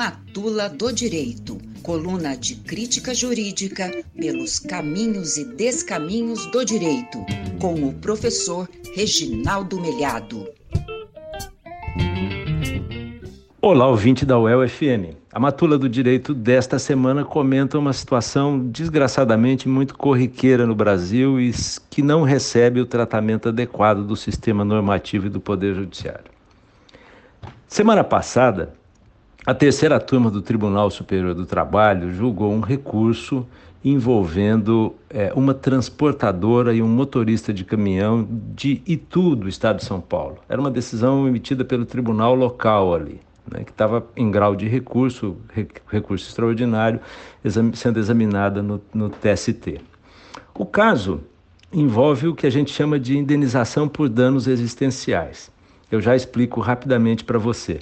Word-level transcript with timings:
Matula 0.00 0.70
do 0.70 0.90
Direito, 0.90 1.58
coluna 1.82 2.34
de 2.34 2.54
crítica 2.54 3.12
jurídica 3.12 3.92
pelos 4.18 4.58
caminhos 4.58 5.36
e 5.36 5.44
descaminhos 5.44 6.46
do 6.46 6.64
direito, 6.64 7.18
com 7.60 7.74
o 7.86 7.92
professor 7.92 8.66
Reginaldo 8.94 9.78
Melhado. 9.78 10.48
Olá, 13.60 13.88
ouvinte 13.88 14.24
da 14.24 14.38
UEL 14.38 14.66
FM. 14.66 15.14
A 15.30 15.38
Matula 15.38 15.76
do 15.76 15.86
Direito 15.86 16.32
desta 16.32 16.78
semana 16.78 17.22
comenta 17.22 17.78
uma 17.78 17.92
situação 17.92 18.58
desgraçadamente 18.70 19.68
muito 19.68 19.94
corriqueira 19.98 20.66
no 20.66 20.74
Brasil 20.74 21.38
e 21.38 21.52
que 21.90 22.00
não 22.00 22.22
recebe 22.22 22.80
o 22.80 22.86
tratamento 22.86 23.50
adequado 23.50 24.02
do 24.06 24.16
sistema 24.16 24.64
normativo 24.64 25.26
e 25.26 25.28
do 25.28 25.40
Poder 25.42 25.74
Judiciário. 25.74 26.30
Semana 27.68 28.02
passada, 28.02 28.79
a 29.46 29.54
terceira 29.54 29.98
turma 29.98 30.30
do 30.30 30.42
Tribunal 30.42 30.90
Superior 30.90 31.34
do 31.34 31.46
Trabalho 31.46 32.12
julgou 32.12 32.52
um 32.52 32.60
recurso 32.60 33.46
envolvendo 33.82 34.94
é, 35.08 35.32
uma 35.34 35.54
transportadora 35.54 36.74
e 36.74 36.82
um 36.82 36.88
motorista 36.88 37.52
de 37.52 37.64
caminhão 37.64 38.28
de 38.54 38.82
Itu, 38.86 39.34
do 39.34 39.48
estado 39.48 39.78
de 39.78 39.86
São 39.86 40.00
Paulo. 40.00 40.38
Era 40.48 40.60
uma 40.60 40.70
decisão 40.70 41.26
emitida 41.26 41.64
pelo 41.64 41.86
tribunal 41.86 42.34
local 42.34 42.94
ali, 42.94 43.20
né, 43.50 43.64
que 43.64 43.70
estava 43.70 44.06
em 44.14 44.30
grau 44.30 44.54
de 44.54 44.68
recurso, 44.68 45.36
recurso 45.88 46.28
extraordinário, 46.28 47.00
exam 47.42 47.72
sendo 47.72 47.98
examinada 47.98 48.62
no, 48.62 48.80
no 48.92 49.08
TST. 49.08 49.80
O 50.54 50.66
caso 50.66 51.22
envolve 51.72 52.28
o 52.28 52.34
que 52.34 52.46
a 52.46 52.50
gente 52.50 52.70
chama 52.70 53.00
de 53.00 53.16
indenização 53.16 53.88
por 53.88 54.10
danos 54.10 54.46
existenciais. 54.46 55.50
Eu 55.90 56.02
já 56.02 56.14
explico 56.14 56.60
rapidamente 56.60 57.24
para 57.24 57.38
você. 57.38 57.80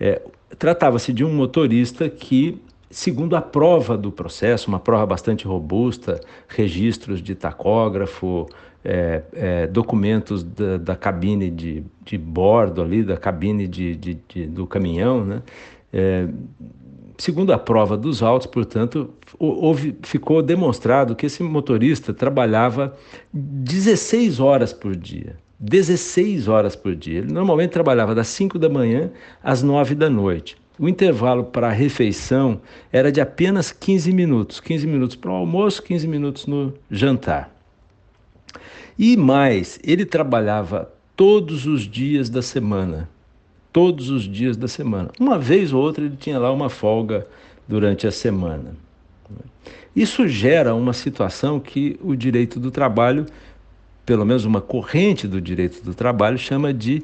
É, 0.00 0.20
Tratava-se 0.56 1.12
de 1.12 1.24
um 1.24 1.32
motorista 1.32 2.08
que, 2.08 2.62
segundo 2.90 3.36
a 3.36 3.42
prova 3.42 3.96
do 3.96 4.12
processo, 4.12 4.68
uma 4.68 4.78
prova 4.78 5.04
bastante 5.04 5.46
robusta, 5.46 6.20
registros 6.48 7.20
de 7.20 7.34
tacógrafo, 7.34 8.46
é, 8.84 9.22
é, 9.32 9.66
documentos 9.66 10.42
da, 10.42 10.78
da, 10.78 10.96
cabine 10.96 11.50
de, 11.50 11.82
de 12.04 12.16
bordo 12.16 12.80
ali, 12.80 13.02
da 13.02 13.16
cabine 13.16 13.66
de, 13.66 13.96
de, 13.96 14.18
de 14.28 14.46
do 14.46 14.66
caminhão, 14.66 15.24
né? 15.24 15.42
É, 15.92 16.28
segundo 17.18 17.52
a 17.52 17.58
prova 17.58 17.96
dos 17.96 18.22
autos, 18.22 18.46
portanto, 18.46 19.10
houve, 19.38 19.96
ficou 20.02 20.40
demonstrado 20.40 21.16
que 21.16 21.26
esse 21.26 21.42
motorista 21.42 22.14
trabalhava 22.14 22.96
16 23.32 24.38
horas 24.38 24.72
por 24.72 24.94
dia. 24.94 25.36
16 25.58 26.46
horas 26.48 26.76
por 26.76 26.94
dia. 26.94 27.18
Ele 27.18 27.32
normalmente 27.32 27.70
trabalhava 27.70 28.14
das 28.14 28.28
5 28.28 28.58
da 28.58 28.68
manhã 28.68 29.10
às 29.42 29.62
9 29.62 29.94
da 29.94 30.08
noite. 30.08 30.56
O 30.78 30.88
intervalo 30.88 31.44
para 31.44 31.68
a 31.68 31.72
refeição 31.72 32.60
era 32.92 33.10
de 33.10 33.20
apenas 33.20 33.72
15 33.72 34.12
minutos. 34.12 34.60
15 34.60 34.86
minutos 34.86 35.16
para 35.16 35.30
o 35.30 35.34
almoço, 35.34 35.82
15 35.82 36.06
minutos 36.06 36.46
no 36.46 36.72
jantar. 36.88 37.52
E 38.96 39.16
mais, 39.16 39.80
ele 39.82 40.04
trabalhava 40.04 40.92
todos 41.16 41.66
os 41.66 41.82
dias 41.82 42.30
da 42.30 42.42
semana. 42.42 43.08
Todos 43.72 44.08
os 44.08 44.22
dias 44.22 44.56
da 44.56 44.68
semana. 44.68 45.10
Uma 45.18 45.38
vez 45.38 45.72
ou 45.72 45.82
outra 45.82 46.04
ele 46.04 46.16
tinha 46.16 46.38
lá 46.38 46.52
uma 46.52 46.68
folga 46.68 47.26
durante 47.66 48.06
a 48.06 48.12
semana. 48.12 48.76
Isso 49.94 50.28
gera 50.28 50.74
uma 50.74 50.92
situação 50.92 51.58
que 51.58 51.98
o 52.00 52.14
direito 52.14 52.60
do 52.60 52.70
trabalho 52.70 53.26
pelo 54.08 54.24
menos 54.24 54.46
uma 54.46 54.62
corrente 54.62 55.28
do 55.28 55.38
direito 55.38 55.84
do 55.84 55.92
trabalho, 55.92 56.38
chama 56.38 56.72
de 56.72 57.02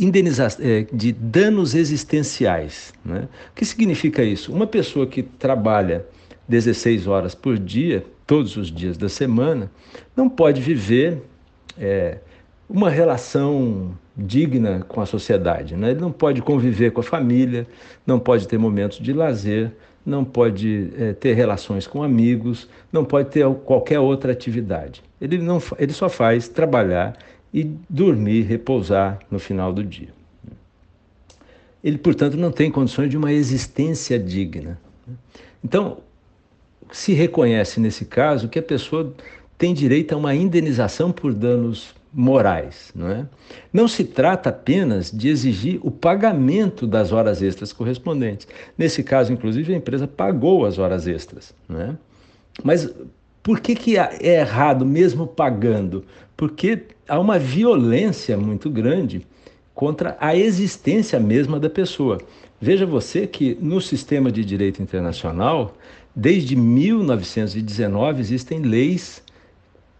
indenização, 0.00 0.64
é, 0.64 0.86
de 0.90 1.12
danos 1.12 1.74
existenciais. 1.74 2.94
Né? 3.04 3.28
O 3.50 3.54
que 3.54 3.62
significa 3.66 4.24
isso? 4.24 4.50
Uma 4.50 4.66
pessoa 4.66 5.06
que 5.06 5.22
trabalha 5.22 6.06
16 6.48 7.06
horas 7.06 7.34
por 7.34 7.58
dia, 7.58 8.06
todos 8.26 8.56
os 8.56 8.72
dias 8.72 8.96
da 8.96 9.10
semana, 9.10 9.70
não 10.16 10.30
pode 10.30 10.62
viver 10.62 11.22
é, 11.78 12.20
uma 12.66 12.88
relação 12.88 13.94
digna 14.18 14.84
com 14.88 15.00
a 15.00 15.06
sociedade. 15.06 15.76
Né? 15.76 15.92
Ele 15.92 16.00
não 16.00 16.10
pode 16.10 16.42
conviver 16.42 16.90
com 16.90 17.00
a 17.00 17.04
família, 17.04 17.66
não 18.04 18.18
pode 18.18 18.48
ter 18.48 18.58
momentos 18.58 18.98
de 18.98 19.12
lazer, 19.12 19.72
não 20.04 20.24
pode 20.24 20.90
é, 20.98 21.12
ter 21.12 21.34
relações 21.34 21.86
com 21.86 22.02
amigos, 22.02 22.68
não 22.92 23.04
pode 23.04 23.30
ter 23.30 23.48
qualquer 23.64 24.00
outra 24.00 24.32
atividade. 24.32 25.02
Ele, 25.20 25.38
não, 25.38 25.62
ele 25.78 25.92
só 25.92 26.08
faz 26.08 26.48
trabalhar 26.48 27.16
e 27.54 27.64
dormir, 27.88 28.42
repousar 28.42 29.20
no 29.30 29.38
final 29.38 29.72
do 29.72 29.84
dia. 29.84 30.08
Ele, 31.82 31.96
portanto, 31.96 32.36
não 32.36 32.50
tem 32.50 32.70
condições 32.70 33.08
de 33.08 33.16
uma 33.16 33.32
existência 33.32 34.18
digna. 34.18 34.80
Então, 35.62 35.98
se 36.90 37.12
reconhece 37.12 37.78
nesse 37.78 38.04
caso 38.04 38.48
que 38.48 38.58
a 38.58 38.62
pessoa 38.62 39.14
tem 39.56 39.74
direito 39.74 40.12
a 40.12 40.16
uma 40.16 40.34
indenização 40.34 41.12
por 41.12 41.32
danos 41.32 41.94
morais. 42.12 42.90
Não, 42.94 43.10
é? 43.10 43.26
não 43.72 43.86
se 43.86 44.04
trata 44.04 44.50
apenas 44.50 45.10
de 45.10 45.28
exigir 45.28 45.78
o 45.82 45.90
pagamento 45.90 46.86
das 46.86 47.12
horas 47.12 47.42
extras 47.42 47.72
correspondentes. 47.72 48.46
Nesse 48.76 49.02
caso, 49.02 49.32
inclusive, 49.32 49.72
a 49.72 49.76
empresa 49.76 50.06
pagou 50.06 50.64
as 50.64 50.78
horas 50.78 51.06
extras. 51.06 51.54
Não 51.68 51.80
é? 51.80 51.94
Mas 52.62 52.92
por 53.42 53.60
que, 53.60 53.74
que 53.74 53.98
é 53.98 54.40
errado 54.40 54.84
mesmo 54.84 55.26
pagando? 55.26 56.04
Porque 56.36 56.82
há 57.08 57.18
uma 57.18 57.38
violência 57.38 58.36
muito 58.36 58.68
grande 58.68 59.26
contra 59.74 60.16
a 60.20 60.36
existência 60.36 61.20
mesma 61.20 61.58
da 61.60 61.70
pessoa. 61.70 62.18
Veja 62.60 62.84
você 62.84 63.26
que 63.26 63.56
no 63.60 63.80
sistema 63.80 64.32
de 64.32 64.44
direito 64.44 64.82
internacional, 64.82 65.76
desde 66.14 66.56
1919, 66.56 68.20
existem 68.20 68.60
leis 68.60 69.22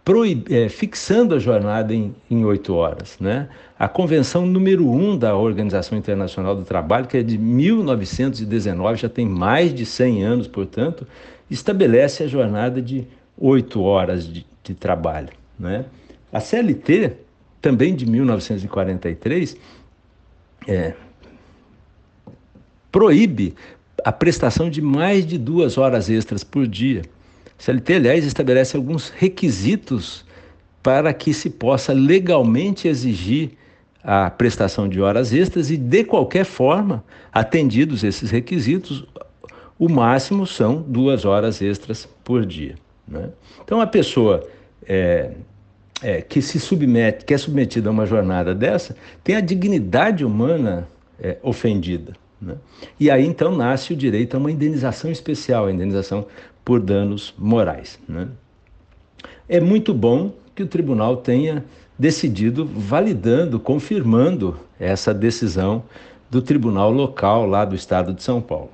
proib, 0.09 0.51
é, 0.51 0.67
fixando 0.69 1.35
a 1.35 1.39
jornada 1.39 1.93
em, 1.93 2.43
oito 2.43 2.73
horas. 2.73 3.15
Né? 3.19 3.47
A 3.77 3.87
Convenção 3.87 4.43
número 4.43 4.89
1 4.89 5.11
um 5.11 5.15
da 5.15 5.35
Organização 5.35 5.95
Internacional 5.95 6.55
do 6.55 6.63
Trabalho, 6.63 7.05
que 7.05 7.17
é 7.17 7.21
de 7.21 7.37
1919, 7.37 9.01
já 9.01 9.07
tem 9.07 9.27
mais 9.27 9.71
de 9.71 9.85
100 9.85 10.23
anos, 10.23 10.47
portanto, 10.47 11.05
estabelece 11.47 12.23
a 12.23 12.27
jornada 12.27 12.81
de 12.81 13.05
oito 13.37 13.83
horas 13.83 14.27
de, 14.27 14.43
de 14.63 14.73
trabalho. 14.73 15.29
Né? 15.59 15.85
A 16.33 16.39
CLT, 16.39 17.11
também 17.61 17.93
de 17.93 18.07
1943, 18.07 19.57
é, 20.67 20.93
proíbe 22.91 23.53
a 24.03 24.11
prestação 24.11 24.71
de 24.71 24.81
mais 24.81 25.23
de 25.23 25.37
duas 25.37 25.77
horas 25.77 26.09
extras 26.09 26.43
por 26.43 26.65
dia. 26.65 27.03
A 27.59 27.61
CLT, 27.61 27.95
aliás, 27.95 28.25
estabelece 28.25 28.77
alguns 28.77 29.09
requisitos 29.09 30.25
para 30.81 31.13
que 31.13 31.33
se 31.33 31.49
possa 31.49 31.91
legalmente 31.91 32.87
exigir 32.87 33.51
a 34.01 34.29
prestação 34.29 34.87
de 34.87 35.01
horas 35.01 35.33
extras 35.33 35.69
e, 35.69 35.75
de 35.75 36.05
qualquer 36.05 36.45
forma, 36.45 37.03
atendidos 37.33 38.03
esses 38.05 38.31
requisitos, 38.31 39.05
o 39.77 39.89
máximo 39.89 40.47
são 40.47 40.81
duas 40.81 41.25
horas 41.25 41.61
extras 41.61 42.07
por 42.23 42.45
dia. 42.45 42.75
Né? 43.05 43.29
Então, 43.61 43.81
a 43.81 43.87
pessoa 43.87 44.47
é, 44.87 45.31
é, 46.01 46.21
que 46.21 46.41
se 46.41 46.61
submete, 46.61 47.25
que 47.25 47.33
é 47.33 47.37
submetida 47.37 47.89
a 47.89 47.91
uma 47.91 48.05
jornada 48.05 48.55
dessa, 48.55 48.95
tem 49.21 49.35
a 49.35 49.41
dignidade 49.41 50.23
humana 50.23 50.87
é, 51.21 51.37
ofendida. 51.43 52.13
Né? 52.41 52.55
E 52.97 53.11
aí 53.11 53.25
então 53.25 53.53
nasce 53.53 53.91
o 53.91 53.95
direito 53.95 54.35
a 54.35 54.37
uma 54.37 54.49
indenização 54.49 55.11
especial, 55.11 55.65
a 55.65 55.71
indenização 55.71 56.25
por 56.69 56.79
danos 56.79 57.33
morais. 57.35 57.99
Né? 58.07 58.27
É 59.49 59.59
muito 59.59 59.91
bom 59.91 60.33
que 60.53 60.61
o 60.61 60.67
tribunal 60.67 61.17
tenha 61.17 61.65
decidido, 61.97 62.63
validando, 62.63 63.59
confirmando 63.59 64.55
essa 64.79 65.11
decisão 65.11 65.81
do 66.29 66.43
tribunal 66.43 66.91
local 66.91 67.47
lá 67.47 67.65
do 67.65 67.73
estado 67.73 68.13
de 68.13 68.21
São 68.21 68.39
Paulo. 68.39 68.69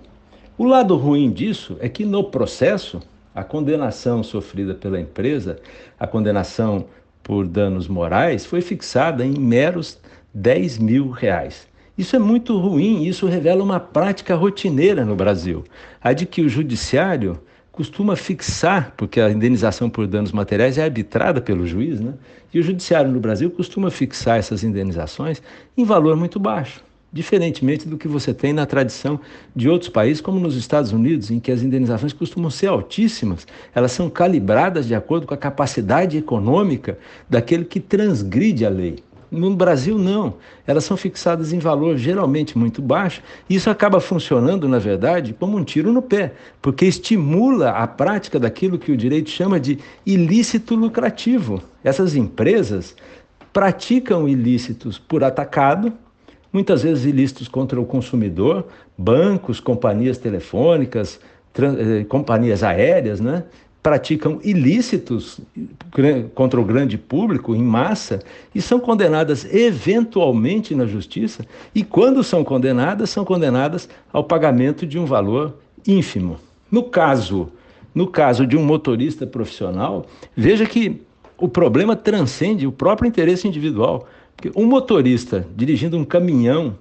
O 0.58 0.66
lado 0.66 0.98
ruim 0.98 1.32
disso 1.32 1.78
é 1.80 1.88
que 1.88 2.04
no 2.04 2.22
processo 2.26 3.00
a 3.34 3.46
condenação 3.46 4.22
sofrida 4.24 4.74
pela 4.74 5.00
empresa, 5.00 5.58
a 5.98 6.06
condenação 6.06 6.88
por 7.24 7.48
danos 7.48 7.88
morais, 7.88 8.46
foi 8.46 8.60
fixada 8.60 9.26
em 9.26 9.40
meros 9.40 9.98
10 10.34 10.80
mil 10.80 11.12
reais. 11.12 11.66
Isso 11.98 12.14
é 12.14 12.20
muito 12.20 12.58
ruim, 12.58 13.06
isso 13.06 13.26
revela 13.26 13.64
uma 13.64 13.80
prática 13.80 14.36
rotineira 14.36 15.06
no 15.06 15.16
Brasil, 15.16 15.64
a 16.02 16.12
de 16.12 16.26
que 16.26 16.42
o 16.42 16.50
judiciário 16.50 17.40
costuma 17.76 18.16
fixar, 18.16 18.94
porque 18.96 19.20
a 19.20 19.30
indenização 19.30 19.90
por 19.90 20.08
danos 20.08 20.32
materiais 20.32 20.78
é 20.78 20.84
arbitrada 20.84 21.42
pelo 21.42 21.68
juiz, 21.68 22.00
né? 22.00 22.14
E 22.54 22.60
o 22.60 22.64
judiciário 22.64 23.12
no 23.12 23.20
Brasil 23.20 23.52
costuma 23.52 23.92
fixar 23.92 24.40
essas 24.40 24.64
indenizações 24.64 25.42
em 25.78 25.84
valor 25.84 26.16
muito 26.16 26.40
baixo 26.40 26.82
diferentemente 27.16 27.88
do 27.88 27.98
que 27.98 28.10
você 28.10 28.34
tem 28.34 28.52
na 28.52 28.66
tradição 28.66 29.18
de 29.56 29.70
outros 29.70 29.90
países, 29.90 30.20
como 30.20 30.38
nos 30.38 30.58
Estados 30.58 30.92
Unidos, 30.92 31.32
em 31.32 31.40
que 31.40 31.50
as 31.50 31.62
indenizações 31.62 32.12
costumam 32.12 32.50
ser 32.50 32.68
altíssimas, 32.68 33.48
elas 33.74 33.94
são 33.94 34.10
calibradas 34.10 34.86
de 34.86 34.94
acordo 34.94 35.26
com 35.26 35.34
a 35.34 35.38
capacidade 35.38 36.18
econômica 36.18 37.00
daquele 37.30 37.64
que 37.64 37.80
transgride 37.80 38.66
a 38.66 38.70
lei. 38.70 39.02
No 39.36 39.56
Brasil, 39.56 39.98
não. 39.98 40.36
Elas 40.66 40.86
são 40.86 40.96
fixadas 40.96 41.52
em 41.52 41.60
valor 41.60 41.98
geralmente 41.98 42.58
muito 42.58 42.82
baixo. 42.82 43.22
E 43.50 43.56
isso 43.56 43.70
acaba 43.70 44.00
funcionando, 44.00 44.68
na 44.68 44.80
verdade, 44.80 45.36
como 45.38 45.58
um 45.58 45.64
tiro 45.64 45.92
no 45.92 46.02
pé, 46.02 46.34
porque 46.62 46.86
estimula 46.86 47.72
a 47.72 47.86
prática 47.86 48.40
daquilo 48.40 48.80
que 48.80 48.92
o 48.92 48.98
direito 48.98 49.30
chama 49.30 49.60
de 49.60 49.78
ilícito 50.06 50.76
lucrativo. 50.76 51.62
Essas 51.84 52.16
empresas 52.16 52.96
praticam 53.54 54.28
ilícitos 54.28 54.98
por 54.98 55.24
atacado, 55.24 55.94
muitas 56.52 56.84
vezes 56.84 57.06
ilícitos 57.06 57.48
contra 57.48 57.80
o 57.80 57.86
consumidor, 57.86 58.68
bancos, 58.98 59.60
companhias 59.60 60.18
telefônicas, 60.18 61.20
eh, 61.58 62.04
companhias 62.06 62.64
aéreas, 62.64 63.20
né? 63.22 63.44
Praticam 63.86 64.40
ilícitos 64.44 65.40
contra 66.34 66.60
o 66.60 66.66
grande 66.66 66.98
público 66.98 67.54
em 67.54 67.62
massa 67.62 68.20
e 68.56 68.60
são 68.60 68.80
condenadas 68.80 69.46
eventualmente 69.54 70.74
na 70.74 70.88
justiça 70.88 71.46
e 71.76 71.84
quando 71.84 72.24
são 72.24 72.44
condenadas 72.44 73.12
são 73.12 73.24
condenadas 73.24 73.88
ao 74.12 74.24
pagamento 74.24 74.88
de 74.88 74.98
um 74.98 75.06
valor 75.06 75.60
ínfimo. 75.86 76.40
No 76.72 76.82
caso, 76.82 77.52
no 77.94 78.08
caso 78.08 78.48
de 78.48 78.58
um 78.58 78.66
motorista 78.66 79.28
profissional, 79.28 80.08
veja 80.36 80.66
que 80.66 81.04
o 81.38 81.48
problema 81.48 81.96
transcende 81.96 82.66
o 82.66 82.72
próprio 82.72 83.08
interesse 83.08 83.48
individual. 83.48 84.08
Porque 84.36 84.52
um 84.60 84.66
motorista 84.66 85.46
dirigindo 85.56 85.96
um 85.96 86.04
caminhão 86.04 86.76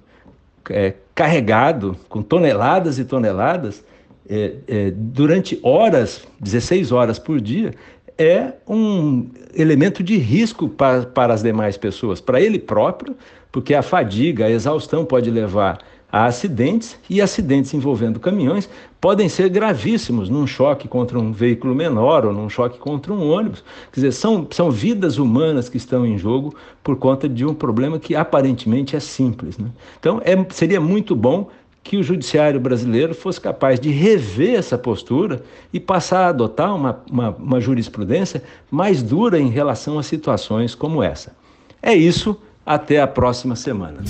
é, 0.71 0.95
carregado 1.13 1.95
com 2.09 2.23
toneladas 2.23 2.97
e 2.97 3.05
toneladas, 3.05 3.83
é, 4.29 4.55
é, 4.67 4.91
durante 4.95 5.59
horas, 5.61 6.27
16 6.39 6.91
horas 6.91 7.19
por 7.19 7.39
dia, 7.39 7.73
é 8.17 8.53
um 8.67 9.29
elemento 9.53 10.01
de 10.01 10.17
risco 10.17 10.69
para, 10.69 11.03
para 11.03 11.33
as 11.33 11.43
demais 11.43 11.77
pessoas, 11.77 12.21
para 12.21 12.39
ele 12.39 12.59
próprio, 12.59 13.15
porque 13.51 13.73
a 13.73 13.81
fadiga, 13.81 14.45
a 14.45 14.51
exaustão 14.51 15.05
pode 15.05 15.29
levar 15.29 15.79
a 16.11 16.25
acidentes 16.27 16.97
e 17.09 17.21
acidentes 17.21 17.73
envolvendo 17.73 18.19
caminhões 18.21 18.69
podem 19.01 19.27
ser 19.27 19.49
gravíssimos 19.49 20.29
num 20.29 20.47
choque 20.47 20.87
contra 20.87 21.19
um 21.19 21.31
veículo 21.31 21.75
menor 21.75 22.25
ou 22.25 22.33
num 22.33 22.49
choque 22.49 22.79
contra 22.79 23.11
um 23.13 23.29
ônibus. 23.29 23.63
Quer 23.91 23.99
dizer, 23.99 24.11
são, 24.13 24.47
são 24.49 24.71
vidas 24.71 25.17
humanas 25.17 25.67
que 25.67 25.77
estão 25.77 26.05
em 26.05 26.17
jogo 26.17 26.55
por 26.83 26.95
conta 26.95 27.27
de 27.27 27.45
um 27.45 27.53
problema 27.53 27.99
que 27.99 28.15
aparentemente 28.15 28.95
é 28.95 28.99
simples. 28.99 29.57
Né? 29.57 29.67
Então, 29.99 30.21
é, 30.23 30.35
seria 30.51 30.79
muito 30.79 31.15
bom 31.15 31.49
que 31.85 31.97
o 31.97 32.03
judiciário 32.03 32.59
brasileiro 32.59 33.13
fosse 33.13 33.39
capaz 33.39 33.79
de 33.79 33.91
rever 33.91 34.55
essa 34.55 34.75
postura 34.75 35.43
e 35.71 35.79
passar 35.79 36.21
a 36.21 36.29
adotar 36.29 36.75
uma, 36.75 36.99
uma, 37.09 37.29
uma 37.29 37.61
jurisprudência 37.61 38.41
mais 38.71 39.03
dura 39.03 39.39
em 39.39 39.49
relação 39.49 39.99
a 39.99 40.03
situações 40.03 40.73
como 40.73 41.03
essa. 41.03 41.35
É 41.83 41.93
isso, 41.93 42.35
até 42.65 42.99
a 42.99 43.05
próxima 43.05 43.55
semana. 43.55 44.01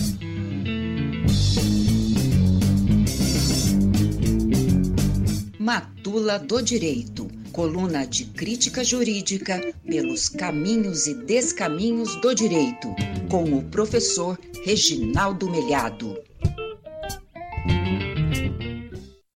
Matula 5.59 6.39
do 6.39 6.61
Direito, 6.61 7.27
coluna 7.51 8.05
de 8.07 8.23
crítica 8.23 8.85
jurídica 8.85 9.73
pelos 9.85 10.29
caminhos 10.29 11.07
e 11.07 11.13
descaminhos 11.25 12.15
do 12.21 12.33
direito, 12.33 12.87
com 13.29 13.43
o 13.43 13.61
professor 13.63 14.39
Reginaldo 14.63 15.49
Melhado. 15.49 16.17